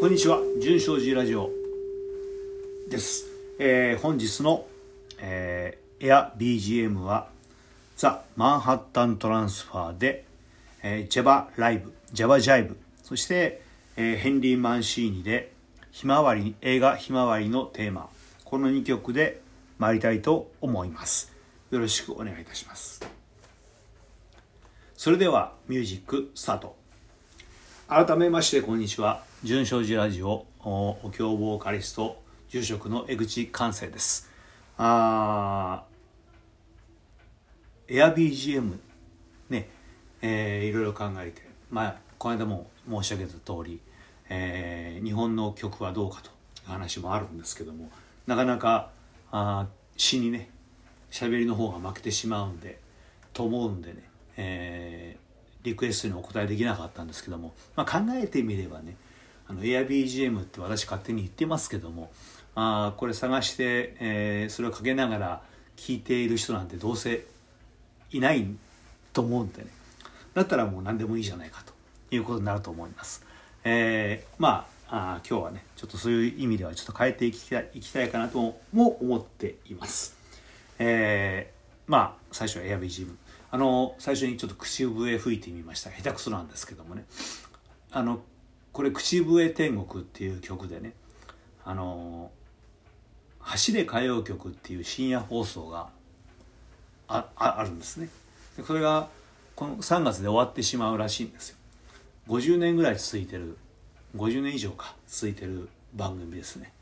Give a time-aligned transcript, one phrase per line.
[0.00, 1.50] こんにちは純正寺ラジオ
[2.88, 3.26] です、
[3.58, 4.64] えー本日の、
[5.18, 7.28] えー、エア BGM は
[7.98, 10.24] ザ・マンハッタントランスファーで、
[10.82, 13.60] えー、Java ライブ Java ジャイブそして、
[13.98, 15.52] えーヘンリー・マンシーニで
[15.90, 18.08] ひまわり映画ひまわりのテーマ
[18.46, 19.42] この2曲で
[19.76, 21.30] 参りたいと思います。
[21.70, 23.06] よろしくお願いいたします。
[24.96, 26.74] それではミュージックスタート。
[27.86, 29.28] 改めましてこんにちは。
[29.42, 34.30] 純正寺ラジオおお経ボーカリスト住職の江口寛生です。
[34.76, 35.84] あ
[37.88, 38.78] エア BGM
[39.48, 39.70] ね
[40.20, 43.80] えーいろいろ考えてまあこの間も申し上げた通り、
[44.28, 46.32] えー日本の曲はどうかとい
[46.66, 47.90] う話もあるんですけども
[48.26, 48.90] なかなか
[49.32, 50.50] あ詩にね
[51.10, 52.78] 喋りの方が負けてしまうんで
[53.32, 54.04] と思うんでね、
[54.36, 55.30] えー
[55.62, 58.96] リクエストにお答えできなかったんですけども、まあ、考えてみればね
[59.50, 62.12] あの AIBGM って私勝手に言ってますけども
[62.54, 65.42] あこれ探して、えーそれをかけながら
[65.76, 67.26] 聞いている人なんてどうせ
[68.12, 68.46] いない
[69.12, 69.68] と思うんでね
[70.34, 71.72] だったらもう何でもいいじゃないかと
[72.14, 73.26] いうことになると思います。
[73.64, 80.16] えーまああ今日はねちょっとそういう意味ではちょっと変えていきたいいきたいかなとも思っています。
[80.78, 83.16] えーまあ最初は AIBGM
[83.50, 87.04] あの最初にちょっと口笛吹いてみました下手くそなんですけどもね
[87.90, 88.20] あの
[88.72, 90.94] これ「口笛天国」っていう曲でね
[91.64, 92.30] あの
[93.40, 95.90] 「走れ歌謡曲」っていう深夜放送が
[97.08, 98.08] ああるんですね。
[98.56, 99.08] でこれが
[99.56, 101.56] この3月で終わってしまうらしいんですよ。
[102.28, 103.56] 50年ぐらい続いてる
[104.16, 106.72] 50年以上か続いてる番組ですね。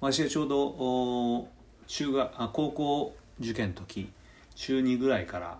[0.00, 1.48] 私はちょうど
[1.86, 4.10] 中学あ高校受験の時
[4.54, 5.58] 中2ぐらいから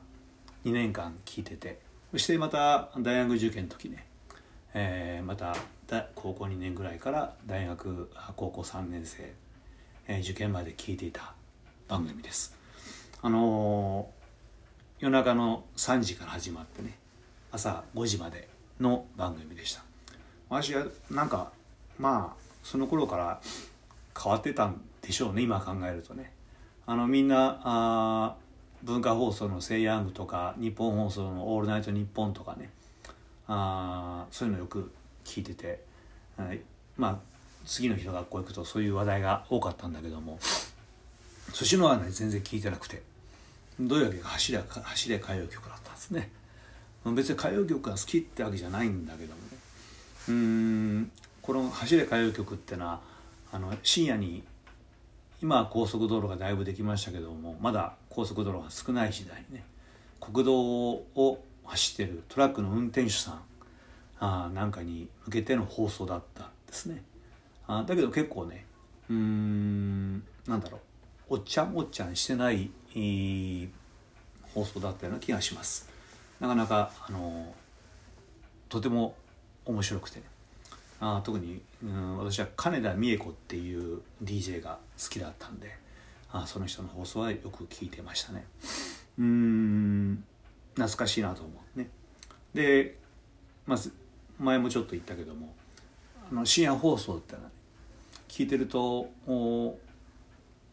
[0.65, 1.81] 2年間聞いてて
[2.13, 4.07] そしてまた大学受験の時ね、
[4.75, 5.55] えーまた
[6.15, 9.33] 高校2年ぐらいから大学高校3年生、
[10.09, 11.35] えー受験まで聞いていた
[11.89, 12.57] 番組です。
[13.21, 14.23] あのー
[15.01, 16.97] 夜中の3時から始まってね
[17.51, 18.49] 朝5時まで
[18.81, 19.83] の番組でした。
[20.49, 21.51] 私はなんか
[21.99, 23.41] まあその頃から
[24.21, 26.33] 変わってたんでしょうね今考えるとね。
[26.87, 28.37] あのみんなあ
[28.83, 32.71] 文化放送の「セイヤング」とか日本放送の「オールナイトニッポン」とかね
[33.49, 34.91] あそういうのよく
[35.25, 35.83] 聞いてて、
[36.37, 36.61] はい。
[36.97, 37.19] まあ
[37.67, 40.39] 次の日の学校行くとそういう話題が多かったんだけども
[41.53, 43.03] そっちのはね全然聞いてなくて
[43.79, 46.31] どういうわけか走れ走れ歌謡曲だったんですね。
[47.05, 49.59] 別に歌謡曲が好きってわけじゃないんだけどもね。
[50.29, 51.11] うん
[51.41, 53.01] この「走れ歌謡曲」ってのは
[53.51, 54.45] あの深夜に
[55.43, 59.65] 今は高速道路がだいぶできましたけどもまだ高速道路が少ない時代にね
[60.21, 63.43] 国道を走ってるトラックの運転手さん
[64.19, 67.03] あなんかに向けての放送だったんですね。
[67.67, 68.67] あだけど結構ね
[69.09, 70.79] うーんなんだろ
[71.29, 73.69] うおっちゃんおっちゃんしてない、えー
[74.55, 75.89] 放送だったような気がします。
[76.39, 77.55] なかなかあの
[78.69, 79.15] とても
[79.65, 80.21] 面白くて。
[81.01, 85.77] あ特に、うん、私は金田美恵子っていう DJ が好きだったんで
[86.31, 88.47] あその人の放送はよく聞いてましたね。
[89.19, 90.25] うーん
[90.75, 91.89] 懐かしいなと思うね。
[92.55, 92.97] で
[93.67, 93.93] まず
[94.39, 95.55] 前もちょっと言ったけども
[96.31, 97.55] あの深夜放送ってのはね
[98.29, 99.79] 聞いてるとお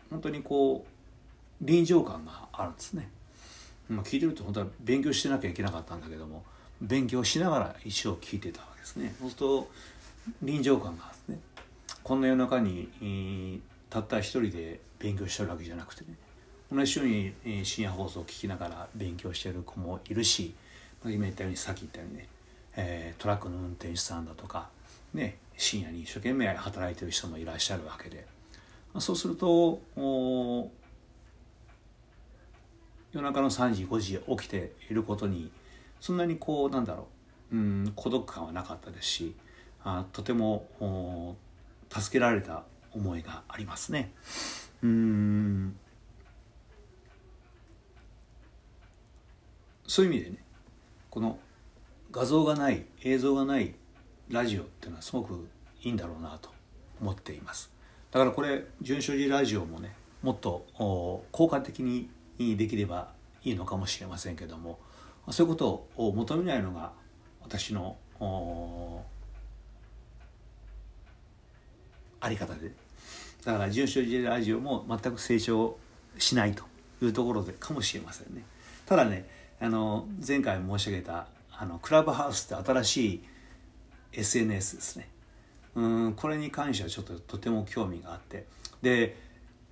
[0.10, 3.10] 本当にこう臨場感があるんですね。
[3.90, 6.44] まあ、聞いてると本当は勉強してなきゃいけなかったんだけども
[6.80, 9.16] 勉強しながら一生聞いてたわけですね。
[9.20, 9.72] そうすると
[10.44, 11.40] 臨場感があってね
[12.04, 16.16] こんな夜中に、たった一人で勉強してるわけじゃなくてね
[16.72, 20.54] 同じように、深夜放送を聞きながら勉強してる子もいるし
[21.04, 22.28] 今言ったようにさっき言ったようにね、
[22.76, 24.70] えートラックの運転手さんだとか、
[25.14, 28.26] ね、深夜に一生懸命働いてる人もいらっしゃるわけで、
[28.94, 29.80] まあそうすると
[33.12, 35.52] 夜中の3時5時起きていることに
[36.00, 37.08] そんなにこうなんだろ
[37.52, 39.36] ううん孤独感はなかったですし
[39.84, 41.36] あとても
[41.90, 42.64] 助けられた
[42.94, 44.12] 思いがありますね。
[44.84, 45.76] うん
[49.90, 50.38] そういう意味でね
[51.10, 51.40] この
[52.12, 53.74] 画像がない映像がない
[54.30, 55.48] ラジオっていうのはすごく
[55.82, 56.52] いいんだろうなと
[57.02, 57.72] 思っています。
[58.12, 60.68] だからこれ純正寺ラジオもねもっと
[61.32, 62.08] 効果的に
[62.38, 63.12] できれば
[63.44, 64.78] いいのかもしれませんけども
[65.32, 66.92] そういうことを求めないのが
[67.42, 67.98] 私の
[72.22, 72.72] あり方で。
[73.44, 75.78] だから純正寺ラジオも全く成長
[76.20, 76.64] しないと
[77.02, 78.44] いうところでかもしれませんね。
[78.86, 83.24] ただねあの前回申し上げたあのクラブハウスって新しい
[84.14, 85.10] SNS ですね。
[85.76, 88.46] うんこれに関してはちょっととても興味があって。
[88.82, 89.18] で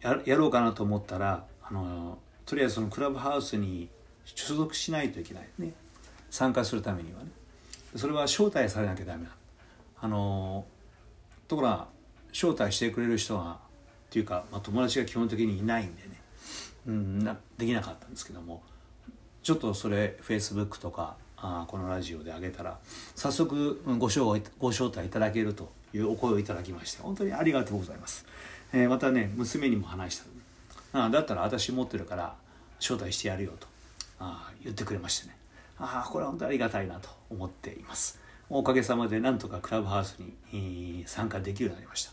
[0.02, 3.90] ややろうかなと思ったらあのとりあえずそのクラブハウスに
[4.26, 5.48] 所属しないといけない。
[5.58, 5.72] ね。
[6.30, 7.30] 参加するためにはね。
[7.96, 9.32] それは招待されなきゃダメな
[10.00, 10.66] あの
[11.48, 11.88] ところが
[12.32, 13.52] 招待してくれる人が
[14.08, 16.22] っていうか、まあ、友達が基本的にいないんでね、
[16.88, 18.62] うん、なできなかったんですけども。
[19.44, 22.80] ちょっとそれフェイスブックとかあこのラジオであげたら
[23.16, 28.26] 早速ご招ご招待いただけるというお声をいただきまして本当にありがとうございます、
[28.74, 30.26] えー、またね娘にも話した
[30.94, 32.36] あだったら私持ってるから
[32.80, 33.68] 招待してやるよと
[34.20, 35.38] あ言ってくれましてね。
[35.80, 38.20] ああこれは本当にありがたいなと思っています。
[38.50, 40.18] おかげさまでなんとかクラブハウス
[40.52, 42.12] に参加できるようになりました。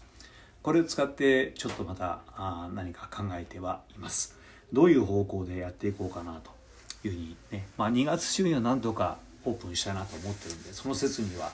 [0.63, 4.37] これを使ってちょっとまたあ何か考えてはいます。
[4.73, 6.51] どういう方向でやっていこうかなと。
[7.05, 11.53] いうふうにね、まあ、2月中にはなんとかオープンしたいなと思ってるんでその説には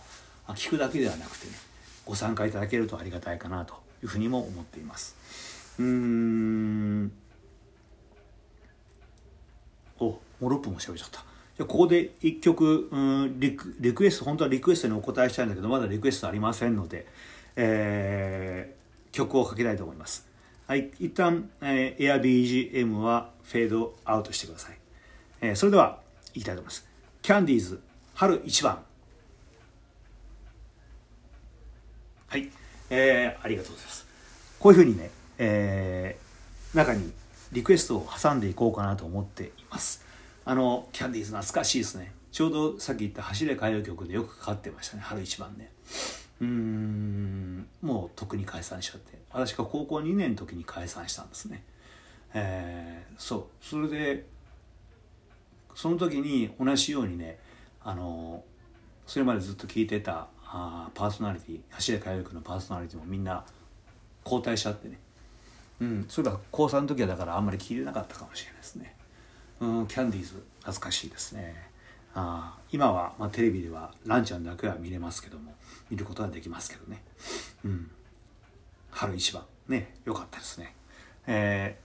[0.49, 1.53] 聞くだけではなくてね
[2.05, 5.15] ご参加いただけるとありがたいかなというふうにも思っています。
[5.79, 7.13] うーん。
[9.99, 11.25] おもう6分も喋っちゃった。
[11.57, 17.07] じゃここで1曲うんリクリクエスト本当はリクエストにお答えしたいんだけどまだリクエストありませんので、
[17.55, 20.27] えー、曲をかけたいと思います。
[20.67, 20.91] はい。
[20.99, 24.79] 一旦、えー、AirBGM はフェードアウトしてください、
[25.41, 26.01] えー、それでは
[26.35, 26.87] いきたいと思います。
[27.23, 27.81] キャンディーズ
[28.15, 28.79] 春一番。
[32.29, 32.51] はい、
[32.91, 34.07] えー、ありがとうございます。
[34.59, 37.11] こういうふうにね、えー、中に
[37.53, 40.05] リクエストを挟んでいこうかなと思っています。
[40.45, 42.13] あのキャンディーズ懐かしいですね。
[42.31, 45.03] ちょうどさっき言った「走れ歌謡曲」でよくかかってましたね。
[45.03, 45.73] 春一番ね。
[46.41, 49.19] うーんもう特に解散しちゃって。
[49.33, 51.65] 私が高校2年の時に解散したんですね。
[52.35, 53.65] えー、そう。
[53.65, 54.27] それで
[55.75, 57.39] その時に同じようにね
[57.83, 58.45] あの
[59.07, 63.45] それまでずっと聞いてたあパーソナリティ走れ歌謡曲のパーソナリティもみんな
[64.25, 64.99] 交代しちゃってね。
[65.81, 68.95] うんそれが高3の時はだからあんまり聞いてなかったかもしれないですね。
[69.61, 71.71] うんキャンディーズ懐かしいですね。
[72.15, 75.55] あ今は、まあ、テレビではランちゃんだけは見れますけども
[75.89, 77.03] 見ることはできますけどね。
[77.65, 77.91] うん。
[78.91, 79.45] 春一番。
[79.69, 80.75] ねよかったですね。
[81.27, 81.79] え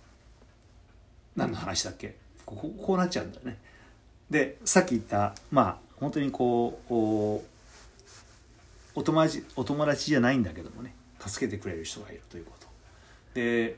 [1.36, 2.18] ー、何の話だっけ？
[2.46, 3.60] こここうなっちゃうんだよね。
[4.30, 6.94] でさっき言ったまあ本当にこう
[8.96, 12.68] お友達お友達じゃないんだけどもね助けてくれる人がいるということ。
[13.34, 13.78] で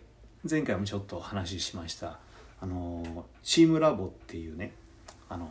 [0.49, 2.19] 前回もちょっと話しました
[2.61, 4.71] あのチームラボっていうね
[5.29, 5.49] あの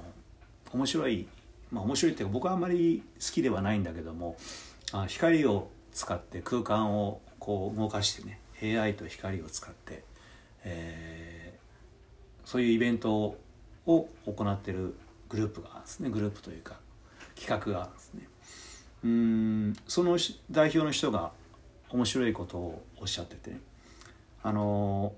[0.73, 1.27] 面白い
[1.71, 4.37] まあ面白いっていうか僕はあんまり好きではないんだけども
[4.93, 10.05] あ光を使って空間をこう動かしてね AI と光を使って、
[10.65, 13.39] えー、そういうイベントを
[13.87, 14.94] を行ってる
[15.29, 16.77] グループがですねグループというか
[17.35, 18.29] 企画がですね
[19.05, 20.19] うんその
[20.50, 21.33] 代表の人が
[21.91, 23.56] 面白いことをおっしゃってて、
[24.43, 25.12] あの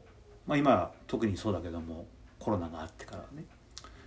[0.47, 2.07] まあ、今特にそうだけども
[2.39, 3.45] コロナがあってからね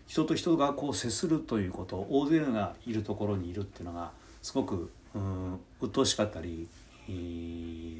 [0.05, 6.67] 人と人がこう接するということ大勢がいるところにいるっていうのがすごくうん鬱陶しかったり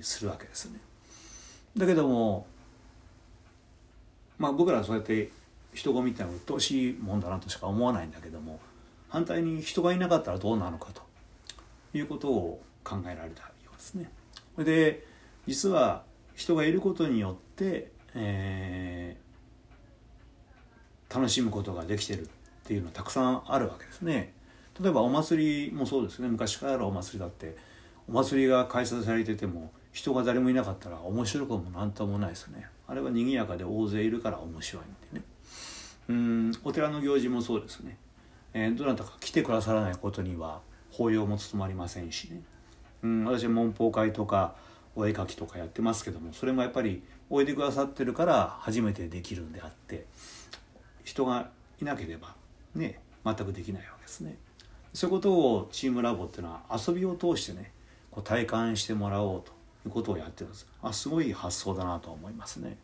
[0.02, 0.80] するわけですね。
[1.76, 2.46] だけども
[4.38, 5.32] まあ僕らはそうやって
[5.74, 8.60] 人混みってのは鬱陶しいもんだなとしか思わないんだけども
[9.10, 11.02] 反対に人がいなかったらどうなのかと
[11.94, 14.10] いうことを考えられたようですね。
[14.58, 15.06] で
[15.48, 16.04] 実は
[16.36, 22.28] 人がいることによってえー、楽しむことができてるっ
[22.66, 24.34] ていうのはたくさんあるわけですね。
[24.82, 27.56] 例えばお祭りもそうですね昔からあるお祭りだって
[28.08, 35.26] お祭りが開催されてても人が誰もいなかったら面白くも何ともないですねあれは賑やかで大勢いるから面白いんでね
[36.12, 37.98] うんお寺の行事もそうですね、
[38.54, 40.60] えー、どなたか来てくださらないことには
[40.92, 42.42] 法要も務まりませんしね
[43.04, 44.56] うん私は文法会とか
[44.96, 50.06] お絵描きとかやってますけどもそれもやっぱりおいでくださってるから初めてできるんであって
[51.06, 51.50] 人が
[51.82, 52.36] いなければ
[52.76, 54.36] ね全くできないわけですね。
[54.94, 57.72] そういうことをチームラボっていうのは遊びを通してね
[58.10, 59.52] こう体感してもらおうと
[59.86, 62.78] いうことをやってるんですあすごい発想だなと思いますね。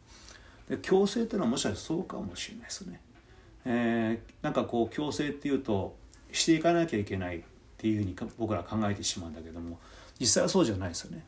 [0.70, 3.02] で共生っていうのはもしかしたらそうかもしれないですね。
[3.70, 5.94] えー、なんかこう共生っていうと
[6.32, 7.42] していかなきゃいけないっ
[7.78, 9.78] ていうふうに僕ら考えてしまうんだけども
[10.20, 11.26] 実際はそうじゃないですよね。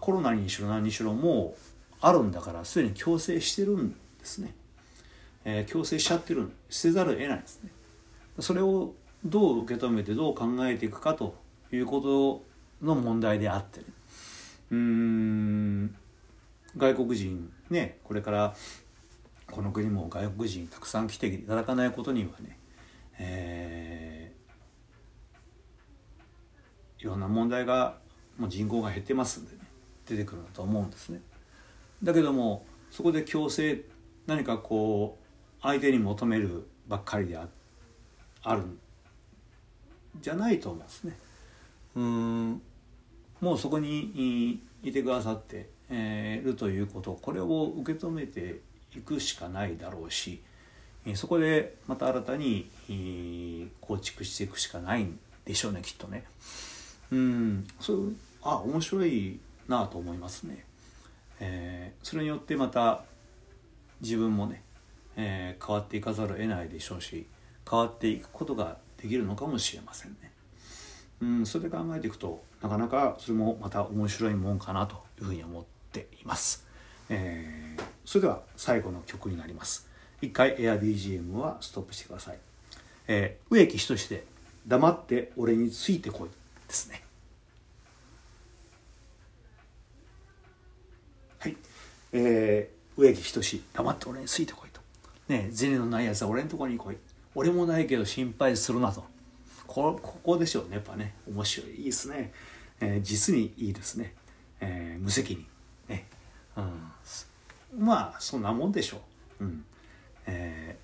[0.00, 1.60] コロナにしろ何にしろもう
[2.00, 4.54] あるんだからすでに強制してるんですね、
[5.44, 7.70] えー、強制しちゃってるせざるを得ないですね。
[8.40, 11.36] それをどう受け止めてどう考えていくかと
[11.72, 12.42] いうこと
[12.84, 13.86] の問題であってね。
[14.72, 15.94] うん。
[16.76, 18.54] 外国人ねこれから
[19.52, 22.58] この国も外国人たくさん来ていただかないことにはね、
[23.18, 27.98] えー、いろんな問題が
[28.38, 29.58] もう人口が減ってますんでね
[30.08, 31.20] 出てくるんだと思うんですね。
[32.02, 33.84] だけどもそこで強制
[34.26, 37.46] 何かこう相手に求めるばっかりであ
[38.42, 38.78] あるん
[40.20, 41.18] じゃないと思うんですね。
[41.94, 42.62] うん
[43.40, 48.60] もうそこにいてくださっているということこれを受け止めて
[48.96, 50.42] いくしかないだろうし
[51.14, 56.24] そこでまた新たに構築していくしかないんでしょうねきっとね。
[57.10, 60.64] うんそうあ面白いなと思いますね。
[61.40, 63.04] えー、それによってまた
[64.00, 64.62] 自分もね、
[65.16, 67.26] えー、変わっていかざるを得ないでしょうし
[67.68, 70.32] 変わっていくことができるのかもしれませんね。
[71.20, 76.66] うん、それで考えていくとなかなかそれもまた面白いもんかなというふうに思っています。
[77.08, 79.88] えー、それでは最後の曲になります。
[80.20, 82.36] 一回 AirBGM はストップしてください。
[83.08, 84.24] えー、植木仁で
[84.66, 86.28] 黙って俺についてこい
[86.68, 87.02] ですね。
[91.38, 91.56] はい。
[92.12, 94.82] えー、植木仁黙って俺についてこいと。
[95.28, 96.98] ね銭のないやつは俺のところに来い。
[97.34, 99.06] 俺もないけど心配するなと。
[99.66, 101.14] こここでしょうね、やっぱね。
[101.26, 101.76] 面白い。
[101.76, 102.34] いいですね。
[102.78, 104.12] えー、実にいいですね。
[104.60, 105.46] えー、無責任。
[105.88, 106.06] ね。
[106.58, 106.91] うん。
[107.82, 109.00] まあ、そんなもんでしょ
[109.40, 109.44] う。
[109.44, 109.64] うん。
[110.26, 110.82] えー、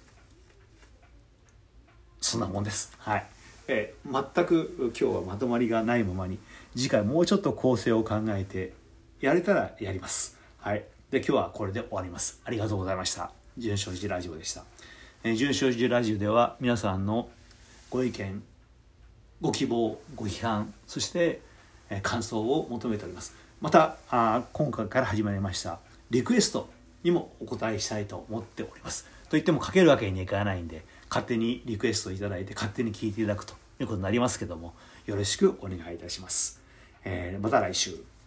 [2.21, 2.93] そんなもんです。
[2.99, 3.27] はい。
[3.69, 6.41] えー、全く今日はまとまりがないままに、
[6.75, 8.73] 次回もうちょっと構成を考えて、
[9.21, 10.37] やれたらやります。
[10.59, 10.85] はい。
[11.13, 12.41] で、今日はこれで終わります。
[12.45, 13.31] ありがとうございました。
[13.57, 14.65] 純正寺ラジオでした。
[15.23, 17.29] えー、純正寺ラジオでは皆さんの
[17.91, 18.43] ご意見、
[19.41, 21.43] ご希望、ご批判、そして、
[21.91, 23.37] えー、感想を求めております。
[23.61, 25.79] またあ、今回から始まりました、
[26.11, 29.05] リクエストにもお答えしたいと思っております。
[29.05, 34.75] と言ってもかけるわけにはいかないんで勝手にリクエストいただいて勝手に聞いていただくということになりますけども
[35.07, 36.61] よろしくお願いいたします。
[37.05, 38.18] えー、また来週。